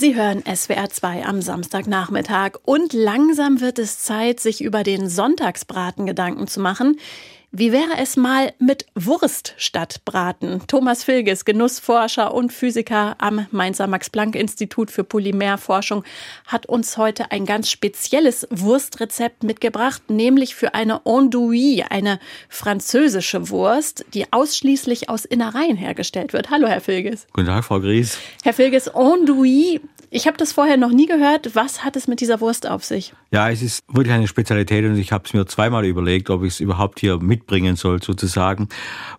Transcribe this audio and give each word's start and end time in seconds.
Sie 0.00 0.16
hören 0.16 0.42
SWR 0.46 0.88
2 0.88 1.26
am 1.26 1.42
Samstagnachmittag 1.42 2.52
und 2.64 2.94
langsam 2.94 3.60
wird 3.60 3.78
es 3.78 3.98
Zeit, 3.98 4.40
sich 4.40 4.62
über 4.62 4.82
den 4.82 5.10
Sonntagsbraten 5.10 6.06
Gedanken 6.06 6.46
zu 6.46 6.58
machen. 6.58 6.98
Wie 7.52 7.72
wäre 7.72 7.98
es 7.98 8.16
mal 8.16 8.52
mit 8.60 8.86
Wurst 8.94 9.54
statt 9.56 10.02
Braten? 10.04 10.62
Thomas 10.68 11.02
Filges, 11.02 11.44
Genussforscher 11.44 12.32
und 12.32 12.52
Physiker 12.52 13.16
am 13.18 13.44
Mainzer 13.50 13.88
Max-Planck-Institut 13.88 14.92
für 14.92 15.02
Polymerforschung, 15.02 16.04
hat 16.46 16.66
uns 16.66 16.96
heute 16.96 17.32
ein 17.32 17.46
ganz 17.46 17.68
spezielles 17.68 18.46
Wurstrezept 18.50 19.42
mitgebracht, 19.42 20.10
nämlich 20.10 20.54
für 20.54 20.74
eine 20.74 21.04
Andouille, 21.04 21.90
eine 21.90 22.20
französische 22.48 23.50
Wurst, 23.50 24.04
die 24.14 24.32
ausschließlich 24.32 25.08
aus 25.08 25.24
Innereien 25.24 25.76
hergestellt 25.76 26.32
wird. 26.32 26.50
Hallo, 26.50 26.68
Herr 26.68 26.80
Filges. 26.80 27.26
Guten 27.32 27.48
Tag, 27.48 27.64
Frau 27.64 27.80
Gries. 27.80 28.16
Herr 28.44 28.54
Filges, 28.54 28.86
Andouille, 28.94 29.80
ich 30.12 30.26
habe 30.26 30.36
das 30.36 30.52
vorher 30.52 30.76
noch 30.76 30.90
nie 30.90 31.06
gehört. 31.06 31.54
Was 31.54 31.84
hat 31.84 31.94
es 31.94 32.08
mit 32.08 32.20
dieser 32.20 32.40
Wurst 32.40 32.68
auf 32.68 32.84
sich? 32.84 33.14
Ja, 33.30 33.48
es 33.48 33.62
ist 33.62 33.84
wirklich 33.86 34.12
eine 34.12 34.26
Spezialität 34.26 34.84
und 34.84 34.96
ich 34.96 35.12
habe 35.12 35.22
es 35.24 35.32
mir 35.32 35.46
zweimal 35.46 35.84
überlegt, 35.84 36.30
ob 36.30 36.42
ich 36.42 36.54
es 36.54 36.60
überhaupt 36.60 36.98
hier 36.98 37.18
mitbringen 37.40 37.76
soll, 37.76 38.02
sozusagen, 38.02 38.68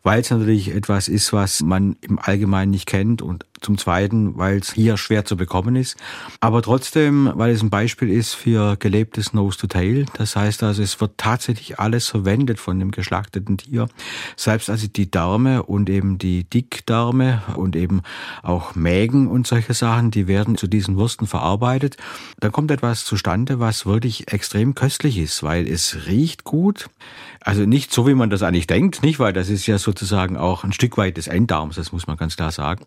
weil 0.03 0.21
es 0.21 0.29
natürlich 0.29 0.73
etwas 0.73 1.07
ist, 1.07 1.33
was 1.33 1.61
man 1.61 1.97
im 2.01 2.19
Allgemeinen 2.19 2.71
nicht 2.71 2.85
kennt 2.85 3.21
und 3.21 3.45
zum 3.61 3.77
Zweiten, 3.77 4.37
weil 4.37 4.57
es 4.57 4.73
hier 4.73 4.97
schwer 4.97 5.23
zu 5.23 5.37
bekommen 5.37 5.75
ist. 5.75 5.95
Aber 6.39 6.63
trotzdem, 6.63 7.31
weil 7.35 7.51
es 7.51 7.61
ein 7.61 7.69
Beispiel 7.69 8.09
ist 8.09 8.33
für 8.33 8.75
gelebtes 8.75 9.33
Nose-to-Tail. 9.33 10.07
Das 10.15 10.35
heißt 10.35 10.63
also, 10.63 10.81
es 10.81 10.99
wird 10.99 11.11
tatsächlich 11.17 11.79
alles 11.79 12.07
verwendet 12.07 12.59
von 12.59 12.79
dem 12.79 12.89
geschlachteten 12.89 13.57
Tier. 13.57 13.87
Selbst 14.35 14.69
also 14.69 14.87
die 14.87 15.09
Därme 15.09 15.61
und 15.63 15.89
eben 15.89 16.17
die 16.17 16.43
Dickdärme 16.43 17.43
und 17.55 17.75
eben 17.75 18.01
auch 18.41 18.73
Mägen 18.73 19.27
und 19.27 19.45
solche 19.45 19.75
Sachen, 19.75 20.09
die 20.09 20.27
werden 20.27 20.57
zu 20.57 20.67
diesen 20.67 20.97
Würsten 20.97 21.27
verarbeitet. 21.27 21.97
Dann 22.39 22.51
kommt 22.51 22.71
etwas 22.71 23.05
zustande, 23.05 23.59
was 23.59 23.85
wirklich 23.85 24.31
extrem 24.33 24.73
köstlich 24.73 25.19
ist, 25.19 25.43
weil 25.43 25.67
es 25.67 26.07
riecht 26.07 26.43
gut. 26.43 26.89
Also 27.43 27.65
nicht 27.65 27.91
so, 27.91 28.07
wie 28.07 28.10
man 28.15 28.29
das 28.29 28.43
eigentlich 28.43 28.67
denkt, 28.67 29.03
nicht? 29.03 29.19
Weil 29.19 29.33
das 29.33 29.49
ist 29.49 29.67
ja 29.67 29.77
sozusagen 29.77 30.37
auch 30.37 30.63
ein 30.63 30.73
Stück 30.73 30.97
weit 30.97 31.17
des 31.17 31.27
Enddarms, 31.27 31.75
das 31.75 31.91
muss 31.91 32.07
man 32.07 32.17
ganz 32.17 32.35
klar 32.35 32.51
sagen. 32.51 32.85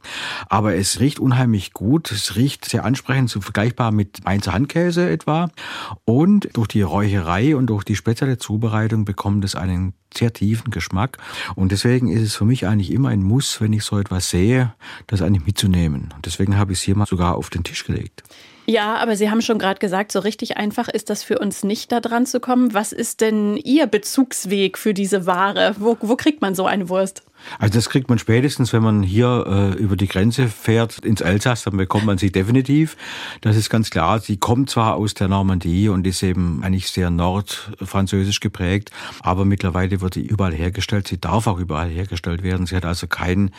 Aber 0.49 0.75
es 0.75 1.01
riecht 1.01 1.19
unheimlich 1.19 1.73
gut. 1.73 2.11
Es 2.11 2.37
riecht 2.37 2.65
sehr 2.65 2.85
ansprechend, 2.85 3.31
so 3.31 3.41
vergleichbar 3.41 3.93
mit 3.93 4.25
Mainzer 4.25 4.53
Handkäse 4.53 5.09
etwa. 5.09 5.51
Und 6.05 6.49
durch 6.55 6.69
die 6.69 6.83
Räucherei 6.83 7.57
und 7.57 7.67
durch 7.67 7.85
die 7.85 7.97
spezielle 7.97 8.39
Zubereitung 8.39 9.05
bekommt 9.05 9.45
es 9.45 9.55
einen 9.55 9.95
sehr 10.17 10.33
tiefen 10.33 10.71
Geschmack. 10.71 11.19
Und 11.55 11.73
deswegen 11.73 12.09
ist 12.09 12.23
es 12.23 12.37
für 12.37 12.45
mich 12.45 12.67
eigentlich 12.67 12.93
immer 12.93 13.09
ein 13.09 13.23
Muss, 13.23 13.61
wenn 13.61 13.73
ich 13.73 13.85
so 13.85 13.99
etwas 13.99 14.31
sehe, 14.31 14.75
das 15.07 15.23
eigentlich 15.23 15.47
mitzunehmen. 15.47 16.13
Und 16.15 16.27
deswegen 16.27 16.57
habe 16.57 16.73
ich 16.73 16.79
es 16.79 16.85
hier 16.85 16.97
mal 16.97 17.07
sogar 17.07 17.35
auf 17.37 17.51
den 17.51 17.65
Tisch 17.65 17.85
gelegt. 17.85 18.23
Ja, 18.67 18.97
aber 18.97 19.17
Sie 19.17 19.31
haben 19.31 19.43
schon 19.43 19.59
gerade 19.59 19.79
gesagt, 19.79 20.11
so 20.11 20.21
richtig 20.21 20.57
einfach 20.57 20.89
ist 20.89 21.11
das 21.11 21.23
für 21.23 21.39
uns 21.39 21.65
nicht, 21.65 21.93
da 21.93 22.01
dran 22.01 22.25
zu 22.25 22.41
kommen. 22.41 22.73
Was 22.73 22.93
ist 22.93 23.21
denn 23.21 23.57
Ihr 23.57 23.87
Bezugsweg 23.87 24.79
für 24.79 24.95
diese 24.95 25.27
Ware? 25.27 25.77
Wo, 25.79 25.97
wo 26.01 26.17
kriegt 26.17 26.41
man 26.41 26.55
so 26.55 26.65
eine 26.65 26.89
Wurst? 26.89 27.23
Also 27.59 27.75
das 27.75 27.89
kriegt 27.89 28.09
man 28.09 28.19
spätestens, 28.19 28.73
wenn 28.73 28.83
man 28.83 29.03
hier 29.03 29.75
äh, 29.77 29.79
über 29.79 29.97
die 29.97 30.09
Grenze 30.09 30.49
fährt 30.49 30.99
ins 30.99 31.21
Elsass, 31.21 31.65
dann 31.65 31.77
bekommt 31.77 32.07
man 32.07 32.19
sie 32.19 32.31
definitiv. 32.31 32.97
Das 33.41 33.57
ist 33.57 33.71
ganz 33.71 33.91
klar. 33.91 34.21
Sie 34.21 34.37
kommt 34.37 34.71
zwar 34.71 34.97
aus 34.97 35.15
der 35.15 35.29
Normandie 35.29 35.89
und 35.89 36.07
ist 36.07 36.23
eben 36.23 36.63
eigentlich 36.63 36.91
sehr 36.91 37.11
nordfranzösisch 37.11 38.41
geprägt, 38.41 38.91
aber 39.21 39.45
mittlerweile 39.45 40.01
wird 40.01 40.15
sie 40.15 40.27
überall 40.27 40.55
hergestellt. 40.55 41.09
Sie 41.09 41.21
darf 41.21 41.47
auch 41.47 41.59
überall 41.59 41.89
hergestellt 41.89 42.43
werden. 42.43 42.67
Sie 42.67 42.77
hat 42.77 42.85
also 42.85 43.07
kein 43.07 43.51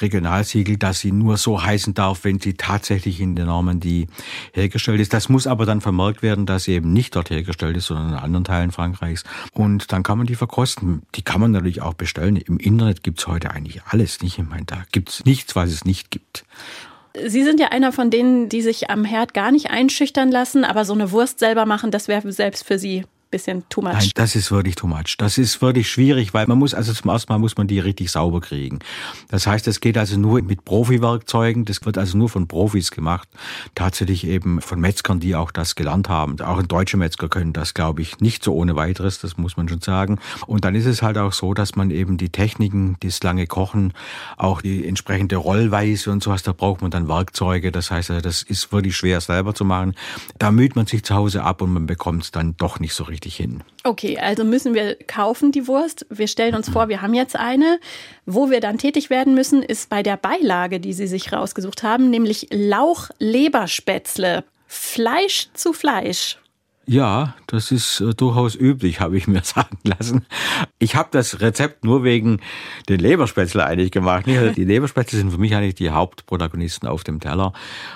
Regionalsiegel, 0.00 0.76
dass 0.76 1.00
sie 1.00 1.12
nur 1.12 1.36
so 1.36 1.62
heißen 1.62 1.94
darf, 1.94 2.24
wenn 2.24 2.40
sie 2.40 2.54
tatsächlich 2.54 3.20
in 3.20 3.36
der 3.36 3.46
Normandie 3.46 4.08
hergestellt 4.52 5.00
ist. 5.00 5.12
Das 5.12 5.28
muss 5.28 5.46
aber 5.46 5.66
dann 5.66 5.80
vermerkt 5.80 6.22
werden, 6.22 6.46
dass 6.46 6.64
sie 6.64 6.72
eben 6.72 6.92
nicht 6.92 7.14
dort 7.16 7.30
hergestellt 7.30 7.76
ist, 7.76 7.86
sondern 7.86 8.10
in 8.10 8.14
anderen 8.14 8.44
Teilen 8.44 8.72
Frankreichs. 8.72 9.24
Und 9.52 9.92
dann 9.92 10.02
kann 10.02 10.18
man 10.18 10.26
die 10.26 10.34
verkosten. 10.34 11.02
Die 11.14 11.22
kann 11.22 11.40
man 11.40 11.52
natürlich 11.52 11.82
auch 11.82 11.94
bestellen. 11.94 12.36
Im 12.36 12.58
Internet 12.58 13.02
gibt's 13.02 13.27
heute 13.28 13.50
eigentlich 13.50 13.82
alles, 13.84 14.20
nicht? 14.22 14.38
Ich 14.38 14.44
meine, 14.44 14.64
da 14.64 14.84
gibt's 14.92 15.24
nichts, 15.24 15.54
was 15.56 15.70
es 15.70 15.84
nicht 15.84 16.10
gibt. 16.10 16.44
Sie 17.26 17.42
sind 17.42 17.58
ja 17.58 17.68
einer 17.68 17.92
von 17.92 18.10
denen, 18.10 18.48
die 18.48 18.62
sich 18.62 18.90
am 18.90 19.04
Herd 19.04 19.34
gar 19.34 19.50
nicht 19.50 19.70
einschüchtern 19.70 20.30
lassen, 20.30 20.64
aber 20.64 20.84
so 20.84 20.92
eine 20.92 21.10
Wurst 21.10 21.38
selber 21.38 21.66
machen, 21.66 21.90
das 21.90 22.08
wäre 22.08 22.30
selbst 22.32 22.64
für 22.64 22.78
Sie 22.78 23.04
bisschen 23.30 23.68
too 23.68 23.82
much. 23.82 23.92
Nein, 23.92 24.10
das 24.14 24.34
ist 24.34 24.50
wirklich 24.50 24.74
too 24.74 24.86
much. 24.86 25.16
Das 25.18 25.38
ist 25.38 25.60
wirklich 25.60 25.90
schwierig, 25.90 26.34
weil 26.34 26.46
man 26.46 26.58
muss, 26.58 26.74
also 26.74 26.92
zum 26.92 27.10
ersten 27.10 27.32
Mal 27.32 27.38
muss 27.38 27.56
man 27.56 27.66
die 27.66 27.80
richtig 27.80 28.10
sauber 28.10 28.40
kriegen. 28.40 28.78
Das 29.28 29.46
heißt, 29.46 29.68
es 29.68 29.80
geht 29.80 29.98
also 29.98 30.18
nur 30.18 30.42
mit 30.42 30.64
Profi-Werkzeugen. 30.64 31.64
Das 31.64 31.84
wird 31.84 31.98
also 31.98 32.16
nur 32.16 32.28
von 32.28 32.48
Profis 32.48 32.90
gemacht. 32.90 33.28
Tatsächlich 33.74 34.26
eben 34.26 34.60
von 34.60 34.80
Metzgern, 34.80 35.20
die 35.20 35.34
auch 35.34 35.50
das 35.50 35.74
gelernt 35.74 36.08
haben. 36.08 36.40
Auch 36.40 36.62
deutsche 36.62 36.96
Metzger 36.96 37.28
können 37.28 37.52
das, 37.52 37.74
glaube 37.74 38.02
ich, 38.02 38.20
nicht 38.20 38.42
so 38.42 38.54
ohne 38.54 38.76
weiteres. 38.76 39.20
Das 39.20 39.36
muss 39.36 39.56
man 39.56 39.68
schon 39.68 39.80
sagen. 39.80 40.18
Und 40.46 40.64
dann 40.64 40.74
ist 40.74 40.86
es 40.86 41.02
halt 41.02 41.18
auch 41.18 41.32
so, 41.32 41.54
dass 41.54 41.76
man 41.76 41.90
eben 41.90 42.16
die 42.16 42.30
Techniken, 42.30 42.96
das 43.00 43.22
lange 43.22 43.46
Kochen, 43.46 43.92
auch 44.36 44.62
die 44.62 44.86
entsprechende 44.86 45.36
Rollweise 45.36 46.10
und 46.10 46.22
sowas, 46.22 46.42
da 46.42 46.52
braucht 46.52 46.82
man 46.82 46.90
dann 46.90 47.08
Werkzeuge. 47.08 47.72
Das 47.72 47.90
heißt, 47.90 48.10
also, 48.10 48.22
das 48.22 48.42
ist 48.42 48.72
wirklich 48.72 48.96
schwer 48.96 49.20
selber 49.20 49.54
zu 49.54 49.64
machen. 49.64 49.94
Da 50.38 50.50
müht 50.50 50.76
man 50.76 50.86
sich 50.86 51.04
zu 51.04 51.14
Hause 51.14 51.42
ab 51.44 51.62
und 51.62 51.72
man 51.72 51.86
bekommt 51.86 52.22
es 52.24 52.30
dann 52.30 52.56
doch 52.56 52.80
nicht 52.80 52.94
so 52.94 53.04
richtig 53.04 53.17
richtig 53.18 53.36
hin. 53.36 53.62
Okay, 53.84 54.18
also 54.18 54.44
müssen 54.44 54.74
wir 54.74 54.94
kaufen 54.94 55.50
die 55.50 55.66
Wurst. 55.66 56.06
Wir 56.08 56.28
stellen 56.28 56.54
uns 56.54 56.68
vor, 56.68 56.88
wir 56.88 57.02
haben 57.02 57.14
jetzt 57.14 57.36
eine. 57.36 57.80
Wo 58.26 58.50
wir 58.50 58.60
dann 58.60 58.78
tätig 58.78 59.10
werden 59.10 59.34
müssen, 59.34 59.62
ist 59.62 59.90
bei 59.90 60.02
der 60.02 60.16
Beilage, 60.16 60.78
die 60.78 60.92
Sie 60.92 61.06
sich 61.08 61.32
rausgesucht 61.32 61.82
haben, 61.82 62.10
nämlich 62.10 62.46
Lauch-Leberspätzle. 62.50 64.44
Fleisch 64.66 65.48
zu 65.54 65.72
Fleisch. 65.72 66.38
Ja, 66.90 67.34
das 67.46 67.70
ist 67.70 68.00
äh, 68.00 68.14
durchaus 68.14 68.54
üblich, 68.54 68.98
habe 69.00 69.18
ich 69.18 69.28
mir 69.28 69.42
sagen 69.44 69.76
lassen. 69.84 70.24
Ich 70.78 70.96
habe 70.96 71.10
das 71.12 71.42
Rezept 71.42 71.84
nur 71.84 72.02
wegen 72.02 72.40
den 72.88 72.98
Leberspätzle 72.98 73.62
eigentlich 73.66 73.90
gemacht. 73.90 74.26
Also 74.26 74.54
die 74.54 74.64
Leberspätzle 74.64 75.18
sind 75.18 75.30
für 75.30 75.38
mich 75.38 75.54
eigentlich 75.54 75.74
die 75.74 75.90
Hauptprotagonisten 75.90 76.88
auf 76.88 77.04
dem 77.04 77.20
Teller, 77.20 77.52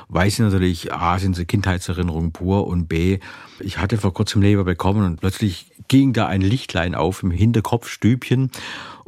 weil 0.08 0.30
sie 0.30 0.42
natürlich 0.42 0.92
A 0.92 1.18
sind 1.18 1.34
sie 1.34 1.46
Kindheitserinnerungen 1.46 2.32
pur 2.32 2.66
und 2.66 2.86
B 2.86 3.18
ich 3.64 3.78
hatte 3.78 3.96
vor 3.96 4.12
kurzem 4.12 4.42
Leber 4.42 4.64
bekommen 4.64 5.04
und 5.04 5.20
plötzlich 5.20 5.72
ging 5.88 6.12
da 6.12 6.26
ein 6.26 6.40
Lichtlein 6.40 6.94
auf 6.94 7.22
im 7.22 7.30
Hinterkopfstübchen. 7.30 8.50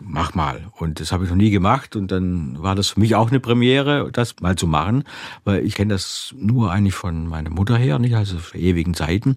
Mach 0.02 0.34
mal. 0.34 0.66
Und 0.76 0.98
das 1.00 1.12
habe 1.12 1.24
ich 1.24 1.30
noch 1.30 1.36
nie 1.36 1.50
gemacht. 1.50 1.94
Und 1.94 2.10
dann 2.10 2.60
war 2.60 2.74
das 2.74 2.90
für 2.90 3.00
mich 3.00 3.14
auch 3.14 3.30
eine 3.30 3.38
Premiere, 3.38 4.10
das 4.12 4.34
mal 4.40 4.56
zu 4.56 4.66
machen. 4.66 5.04
Weil 5.44 5.64
ich 5.64 5.74
kenne 5.74 5.94
das 5.94 6.34
nur 6.36 6.72
eigentlich 6.72 6.94
von 6.94 7.28
meiner 7.28 7.50
Mutter 7.50 7.76
her, 7.76 7.98
nicht 7.98 8.16
also 8.16 8.38
für 8.38 8.58
ewigen 8.58 8.94
Zeiten. 8.94 9.36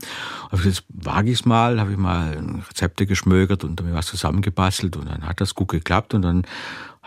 Jetzt 0.63 0.83
wage 0.89 1.31
ich 1.31 1.39
es 1.39 1.45
mal, 1.45 1.79
habe 1.79 1.91
ich 1.91 1.97
mal 1.97 2.37
Rezepte 2.69 3.05
geschmögert 3.05 3.63
und 3.63 3.81
mir 3.83 3.93
was 3.93 4.07
zusammengebastelt. 4.07 4.95
Und 4.97 5.09
dann 5.09 5.27
hat 5.27 5.41
das 5.41 5.55
gut 5.55 5.69
geklappt. 5.69 6.13
Und 6.13 6.21
dann 6.23 6.43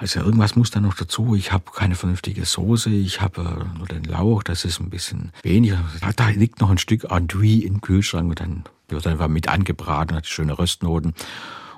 also 0.01 0.21
irgendwas 0.21 0.57
muss 0.57 0.71
da 0.71 0.81
noch 0.81 0.95
dazu. 0.95 1.35
Ich 1.35 1.53
habe 1.53 1.65
keine 1.75 1.95
vernünftige 1.95 2.47
Soße. 2.47 2.89
Ich 2.89 3.21
habe 3.21 3.43
äh, 3.43 3.79
nur 3.79 3.87
den 3.87 4.05
Lauch. 4.05 4.43
Das 4.43 4.65
ist 4.65 4.81
ein 4.81 4.89
bisschen 4.89 5.33
wenig. 5.43 5.75
Da 6.17 6.29
liegt 6.31 6.61
noch 6.61 6.71
ein 6.71 6.79
Stück 6.79 7.11
Andouille 7.11 7.67
im 7.67 7.83
Kühlschrank 7.83 8.31
und 8.31 8.41
dann 8.41 8.65
wird 8.89 9.07
einfach 9.07 9.29
mit 9.29 9.49
angebraten, 9.49 10.17
hat 10.17 10.27
schöne 10.27 10.59
Röstnoten. 10.59 11.15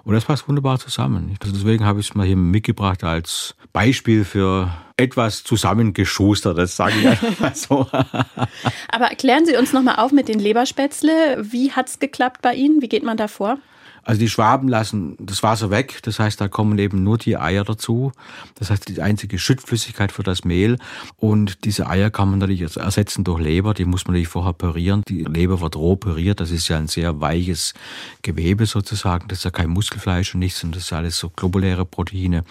Und 0.04 0.14
das 0.14 0.24
passt 0.24 0.48
wunderbar 0.48 0.78
zusammen. 0.78 1.36
Also 1.40 1.54
deswegen 1.54 1.84
habe 1.84 2.00
ich 2.00 2.10
es 2.10 2.14
mal 2.14 2.26
hier 2.26 2.36
mitgebracht 2.36 3.04
als 3.04 3.54
Beispiel 3.72 4.24
für 4.24 4.70
etwas 4.96 5.44
zusammengeschustertes, 5.44 6.76
sage 6.76 6.94
ich 7.00 7.08
einfach 7.08 7.54
so. 7.54 7.86
Aber 8.88 9.06
erklären 9.06 9.46
Sie 9.46 9.56
uns 9.56 9.72
nochmal 9.72 9.96
auf 9.96 10.12
mit 10.12 10.28
den 10.28 10.38
Leberspätzle. 10.38 11.38
Wie 11.40 11.72
hat 11.72 11.88
es 11.88 11.98
geklappt 11.98 12.42
bei 12.42 12.54
Ihnen? 12.54 12.82
Wie 12.82 12.88
geht 12.88 13.04
man 13.04 13.16
da 13.16 13.28
vor? 13.28 13.58
Also 14.04 14.18
die 14.18 14.28
Schwaben 14.28 14.68
lassen 14.68 15.16
das 15.20 15.42
Wasser 15.42 15.70
weg, 15.70 16.00
das 16.02 16.18
heißt, 16.18 16.40
da 16.40 16.48
kommen 16.48 16.78
eben 16.78 17.02
nur 17.04 17.18
die 17.18 17.36
Eier 17.36 17.64
dazu. 17.64 18.12
Das 18.56 18.70
heißt, 18.70 18.88
die 18.88 19.00
einzige 19.00 19.38
Schüttflüssigkeit 19.38 20.10
für 20.10 20.22
das 20.22 20.44
Mehl. 20.44 20.78
Und 21.16 21.64
diese 21.64 21.86
Eier 21.86 22.10
kann 22.10 22.30
man 22.30 22.40
natürlich 22.40 22.76
ersetzen 22.76 23.24
durch 23.24 23.40
Leber, 23.40 23.74
die 23.74 23.84
muss 23.84 24.04
man 24.04 24.12
natürlich 24.12 24.28
vorher 24.28 24.52
pürieren. 24.52 25.02
Die 25.08 25.22
Leber 25.24 25.60
wird 25.60 25.76
roh 25.76 25.96
püriert, 25.96 26.40
das 26.40 26.50
ist 26.50 26.68
ja 26.68 26.78
ein 26.78 26.88
sehr 26.88 27.20
weiches 27.20 27.74
Gewebe 28.22 28.66
sozusagen. 28.66 29.28
Das 29.28 29.38
ist 29.38 29.44
ja 29.44 29.50
kein 29.50 29.70
Muskelfleisch 29.70 30.34
und 30.34 30.40
nichts, 30.40 30.60
sondern 30.60 30.78
das 30.78 30.84
ist 30.84 30.92
alles 30.92 31.18
so 31.18 31.30
globuläre 31.30 31.84
Proteine. 31.84 32.44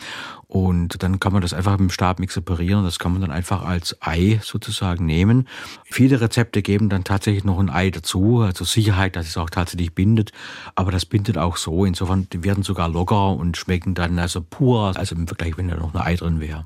Und 0.52 1.02
dann 1.02 1.22
kann 1.22 1.32
man 1.32 1.42
das 1.42 1.54
einfach 1.54 1.72
mit 1.72 1.80
dem 1.80 1.90
Stabmixer 1.92 2.42
parieren. 2.42 2.84
Das 2.84 3.00
kann 3.00 3.14
man 3.14 3.22
dann 3.22 3.32
einfach 3.32 3.64
als 3.64 3.96
Ei 4.02 4.42
sozusagen 4.44 5.06
nehmen. 5.06 5.48
Viele 5.86 6.20
Rezepte 6.20 6.62
geben 6.62 6.90
dann 6.90 7.06
tatsächlich 7.06 7.46
noch 7.46 7.58
ein 7.58 7.70
Ei 7.70 7.90
dazu, 7.90 8.40
also 8.40 8.66
Sicherheit, 8.66 9.16
dass 9.16 9.28
es 9.28 9.38
auch 9.38 9.50
tatsächlich 9.50 9.96
bindet. 9.96 10.34
Aber 10.76 10.92
das 10.92 11.06
bindet 11.06 11.38
auch 11.38 11.56
so. 11.56 11.86
Insofern, 11.86 12.28
die 12.34 12.44
werden 12.44 12.64
sogar 12.64 12.90
lockerer 12.90 13.38
und 13.38 13.56
schmecken 13.56 13.94
dann 13.94 14.20
also 14.20 14.42
pur, 14.42 14.92
also 14.98 15.16
im 15.16 15.26
Vergleich, 15.26 15.58
wenn 15.58 15.70
da 15.70 15.78
noch 15.78 15.96
ein 15.96 16.02
Ei 16.02 16.16
drin 16.18 16.42
wäre. 16.42 16.66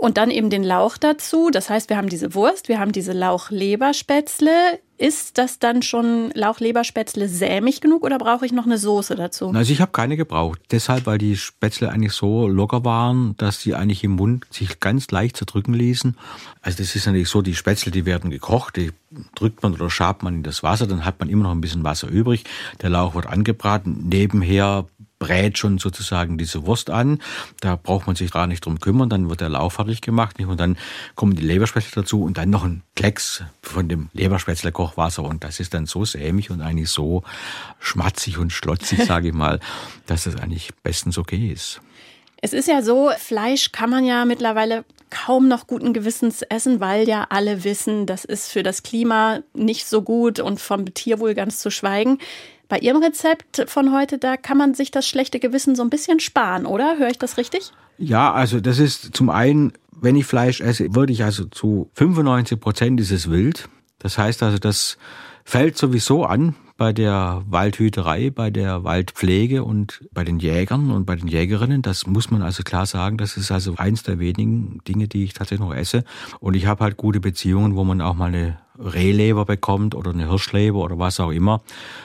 Und 0.00 0.18
dann 0.18 0.30
eben 0.30 0.50
den 0.50 0.64
Lauch 0.64 0.98
dazu. 0.98 1.50
Das 1.50 1.70
heißt, 1.70 1.88
wir 1.88 1.96
haben 1.96 2.08
diese 2.08 2.34
Wurst, 2.34 2.68
wir 2.68 2.78
haben 2.78 2.92
diese 2.92 3.12
Lauchleberspätzle. 3.12 4.50
Ist 4.96 5.38
das 5.38 5.58
dann 5.58 5.82
schon 5.82 6.30
Lauchleberspätzle 6.34 7.28
sämig 7.28 7.80
genug 7.80 8.04
oder 8.04 8.18
brauche 8.18 8.46
ich 8.46 8.52
noch 8.52 8.66
eine 8.66 8.78
Soße 8.78 9.16
dazu? 9.16 9.50
Also 9.54 9.72
ich 9.72 9.80
habe 9.80 9.92
keine 9.92 10.16
gebraucht. 10.16 10.60
Deshalb, 10.70 11.06
weil 11.06 11.18
die 11.18 11.36
Spätzle 11.36 11.90
eigentlich 11.90 12.12
so 12.12 12.46
locker 12.46 12.84
waren, 12.84 13.36
dass 13.38 13.60
sie 13.60 13.74
eigentlich 13.74 14.04
im 14.04 14.12
Mund 14.12 14.46
sich 14.50 14.78
ganz 14.78 15.10
leicht 15.10 15.36
zerdrücken 15.36 15.74
ließen. 15.74 16.16
Also 16.60 16.78
das 16.78 16.94
ist 16.94 17.06
natürlich 17.06 17.28
so, 17.28 17.42
die 17.42 17.54
Spätzle, 17.56 17.90
die 17.90 18.06
werden 18.06 18.30
gekocht, 18.30 18.76
die 18.76 18.92
drückt 19.34 19.62
man 19.62 19.74
oder 19.74 19.90
schabt 19.90 20.22
man 20.22 20.36
in 20.36 20.42
das 20.42 20.62
Wasser, 20.62 20.86
dann 20.86 21.04
hat 21.04 21.18
man 21.18 21.28
immer 21.28 21.44
noch 21.44 21.52
ein 21.52 21.60
bisschen 21.60 21.82
Wasser 21.82 22.08
übrig. 22.08 22.44
Der 22.82 22.90
Lauch 22.90 23.14
wird 23.14 23.26
angebraten. 23.26 24.08
Nebenher 24.08 24.86
brät 25.24 25.56
schon 25.56 25.78
sozusagen 25.78 26.36
diese 26.36 26.66
Wurst 26.66 26.90
an. 26.90 27.20
Da 27.60 27.76
braucht 27.76 28.06
man 28.06 28.14
sich 28.14 28.30
gar 28.30 28.46
nicht 28.46 28.64
drum 28.66 28.78
kümmern. 28.78 29.08
Dann 29.08 29.30
wird 29.30 29.40
der 29.40 29.48
Lauch 29.48 29.72
fertig 29.72 30.02
gemacht 30.02 30.38
und 30.38 30.60
dann 30.60 30.76
kommen 31.14 31.34
die 31.34 31.42
Leberspätzle 31.42 32.02
dazu 32.02 32.22
und 32.22 32.36
dann 32.36 32.50
noch 32.50 32.64
ein 32.64 32.82
Klecks 32.94 33.42
von 33.62 33.88
dem 33.88 34.10
Leberspätzle-Kochwasser 34.12 35.22
und 35.22 35.42
das 35.42 35.60
ist 35.60 35.72
dann 35.72 35.86
so 35.86 36.04
sämig 36.04 36.50
und 36.50 36.60
eigentlich 36.60 36.90
so 36.90 37.22
schmatzig 37.78 38.38
und 38.38 38.52
schlotzig, 38.52 39.04
sage 39.06 39.28
ich 39.28 39.34
mal, 39.34 39.60
dass 40.06 40.24
das 40.24 40.36
eigentlich 40.36 40.70
bestens 40.82 41.16
okay 41.16 41.50
ist. 41.50 41.80
Es 42.42 42.52
ist 42.52 42.68
ja 42.68 42.82
so, 42.82 43.10
Fleisch 43.16 43.72
kann 43.72 43.88
man 43.88 44.04
ja 44.04 44.26
mittlerweile 44.26 44.84
kaum 45.08 45.48
noch 45.48 45.66
guten 45.66 45.94
Gewissens 45.94 46.42
essen, 46.42 46.80
weil 46.80 47.08
ja 47.08 47.26
alle 47.30 47.64
wissen, 47.64 48.04
das 48.04 48.26
ist 48.26 48.50
für 48.50 48.62
das 48.62 48.82
Klima 48.82 49.40
nicht 49.54 49.86
so 49.86 50.02
gut 50.02 50.40
und 50.40 50.60
vom 50.60 50.92
Tierwohl 50.92 51.34
ganz 51.34 51.60
zu 51.60 51.70
schweigen. 51.70 52.18
Bei 52.68 52.78
Ihrem 52.78 53.02
Rezept 53.02 53.64
von 53.68 53.92
heute, 53.92 54.18
da 54.18 54.36
kann 54.36 54.56
man 54.56 54.74
sich 54.74 54.90
das 54.90 55.06
schlechte 55.06 55.38
Gewissen 55.38 55.76
so 55.76 55.82
ein 55.82 55.90
bisschen 55.90 56.20
sparen, 56.20 56.66
oder? 56.66 56.98
Höre 56.98 57.10
ich 57.10 57.18
das 57.18 57.36
richtig? 57.36 57.72
Ja, 57.98 58.32
also 58.32 58.60
das 58.60 58.78
ist 58.78 59.14
zum 59.14 59.30
einen, 59.30 59.72
wenn 59.92 60.16
ich 60.16 60.26
Fleisch 60.26 60.60
esse, 60.60 60.94
würde 60.94 61.12
ich 61.12 61.24
also 61.24 61.44
zu 61.44 61.90
95 61.94 62.58
Prozent 62.58 62.98
dieses 62.98 63.30
wild. 63.30 63.68
Das 63.98 64.18
heißt 64.18 64.42
also, 64.42 64.58
das 64.58 64.98
fällt 65.44 65.76
sowieso 65.76 66.24
an 66.24 66.54
bei 66.76 66.92
der 66.92 67.42
Waldhüterei, 67.46 68.30
bei 68.30 68.50
der 68.50 68.82
Waldpflege 68.82 69.62
und 69.62 70.04
bei 70.12 70.24
den 70.24 70.38
Jägern 70.40 70.90
und 70.90 71.04
bei 71.04 71.14
den 71.14 71.28
Jägerinnen. 71.28 71.82
Das 71.82 72.06
muss 72.06 72.30
man 72.30 72.42
also 72.42 72.62
klar 72.64 72.86
sagen. 72.86 73.16
Das 73.16 73.36
ist 73.36 73.52
also 73.52 73.74
eins 73.76 74.02
der 74.02 74.18
wenigen 74.18 74.80
Dinge, 74.88 75.06
die 75.06 75.24
ich 75.24 75.34
tatsächlich 75.34 75.66
noch 75.66 75.74
esse. 75.74 76.02
Und 76.40 76.54
ich 76.54 76.66
habe 76.66 76.82
halt 76.82 76.96
gute 76.96 77.20
Beziehungen, 77.20 77.76
wo 77.76 77.84
man 77.84 78.00
auch 78.00 78.14
mal 78.14 78.26
eine 78.26 78.58
Rehleber 78.78 79.44
bekommt 79.44 79.94
oder 79.94 80.10
eine 80.10 80.28
Hirschleber 80.28 80.78
oder 80.78 80.98
was 80.98 81.20
auch 81.20 81.30
immer. 81.30 81.62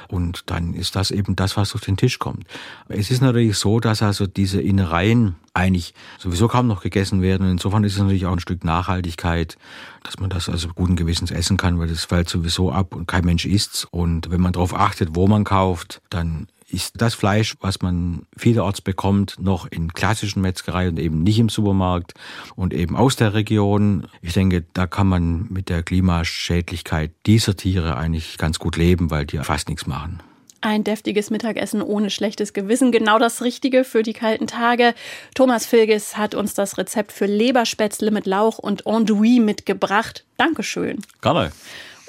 Und 0.07 0.44
dann 0.48 0.74
ist 0.74 0.95
das 0.95 1.12
eben 1.12 1.36
das, 1.36 1.57
was 1.57 1.74
auf 1.75 1.81
den 1.81 1.98
Tisch 1.98 2.19
kommt. 2.19 2.45
Es 2.88 3.12
ist 3.12 3.21
natürlich 3.21 3.57
so, 3.57 3.80
dass 3.80 4.01
also 4.01 4.27
diese 4.27 4.62
Innereien 4.62 5.36
eigentlich 5.54 5.94
sowieso 6.18 6.48
kaum 6.48 6.68
noch 6.68 6.81
gegessen 6.81 7.21
werden. 7.21 7.50
Insofern 7.50 7.83
ist 7.83 7.94
es 7.94 8.00
natürlich 8.00 8.25
auch 8.25 8.33
ein 8.33 8.39
Stück 8.39 8.63
Nachhaltigkeit, 8.63 9.57
dass 10.04 10.19
man 10.19 10.30
das 10.30 10.50
also 10.50 10.69
guten 10.69 10.95
Gewissens 10.95 11.31
essen 11.31 11.57
kann, 11.57 11.80
weil 11.80 11.88
das 11.88 12.06
fällt 12.06 12.30
sowieso 12.30 12.71
ab 12.71 12.95
und 12.95 13.07
kein 13.07 13.25
Mensch 13.25 13.45
isst's. 13.45 13.86
Und 13.89 14.31
wenn 14.31 14.42
man 14.42 14.54
darauf 14.54 14.74
achtet, 14.74 15.16
wo 15.16 15.27
man 15.27 15.44
kauft, 15.44 16.01
dann 16.10 16.48
ist 16.71 17.01
das 17.01 17.13
Fleisch, 17.13 17.56
was 17.60 17.81
man 17.81 18.25
vielerorts 18.38 18.81
bekommt, 18.81 19.38
noch 19.39 19.68
in 19.69 19.94
klassischen 19.94 20.42
Metzgereien 20.42 20.89
und 20.89 21.00
eben 21.00 21.24
nicht 21.24 21.39
im 21.39 21.50
Supermarkt 21.50 22.13
und 22.56 22.74
eben 22.74 22.95
aus 22.95 23.16
der 23.16 23.33
Region. 23.33 24.07
Ich 24.21 24.33
denke, 24.33 24.63
da 24.74 24.88
kann 24.88 25.07
man 25.07 25.48
mit 25.50 25.69
der 25.69 25.83
Klimaschädlichkeit 25.83 27.12
dieser 27.25 27.56
Tiere 27.56 27.98
eigentlich 27.98 28.38
ganz 28.38 28.60
gut 28.60 28.77
leben, 28.77 29.12
weil 29.12 29.25
die 29.25 29.38
fast 29.39 29.69
nichts 29.69 29.88
machen. 29.88 30.21
Ein 30.62 30.83
deftiges 30.83 31.30
Mittagessen 31.30 31.81
ohne 31.81 32.10
schlechtes 32.10 32.51
Gewissen, 32.51 32.92
genau 32.92 33.18
das 33.18 33.42
Richtige 33.42 33.86
für 33.86 34.04
die 34.04 34.12
kalten 34.12 34.45
Tage. 34.45 34.94
Thomas 35.33 35.66
Filges 35.66 36.18
hat 36.18 36.36
uns 36.36 36.54
das 36.54 36.77
Rezept 36.77 37.13
für 37.13 37.27
Leberspätzle 37.27 38.12
mit 38.12 38.25
Lauch 38.25 38.60
und 38.60 38.86
Andouille 38.86 39.39
mitgebracht. 39.39 40.25
Dankeschön. 40.38 41.00
Gerne. 41.21 41.54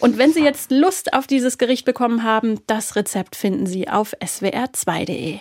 Und 0.01 0.17
wenn 0.17 0.33
Sie 0.33 0.43
jetzt 0.43 0.71
Lust 0.71 1.13
auf 1.13 1.27
dieses 1.27 1.59
Gericht 1.59 1.85
bekommen 1.85 2.23
haben, 2.25 2.61
das 2.67 2.97
Rezept 2.97 3.37
finden 3.37 3.67
Sie 3.67 3.89
auf 3.89 4.15
swr2.de. 4.15 5.41